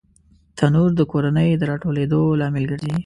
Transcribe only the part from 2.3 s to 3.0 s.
لامل ګرځي